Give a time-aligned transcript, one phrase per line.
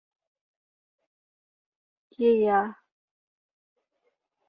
[2.09, 2.71] เกียร์